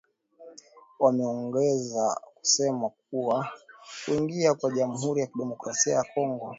Wameongeza 0.99 2.19
kusema 2.35 2.89
kuwa 2.89 3.49
kuingia 4.05 4.53
kwa 4.53 4.71
jamuhuri 4.71 5.21
ya 5.21 5.27
kidemokrasia 5.27 5.93
ya 5.93 6.03
Kongo 6.03 6.49